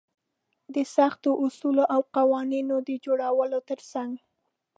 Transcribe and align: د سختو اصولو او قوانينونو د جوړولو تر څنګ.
د 0.73 0.77
سختو 0.95 1.31
اصولو 1.45 1.83
او 1.93 2.01
قوانينونو 2.15 2.75
د 2.87 2.89
جوړولو 3.05 3.59
تر 3.69 3.79
څنګ. 3.91 4.13